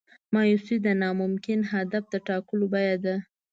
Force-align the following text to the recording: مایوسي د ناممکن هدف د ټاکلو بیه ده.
مایوسي 0.33 0.77
د 0.85 0.87
ناممکن 1.01 1.59
هدف 1.71 2.03
د 2.13 2.15
ټاکلو 2.27 2.65
بیه 2.73 2.97
ده. 3.05 3.15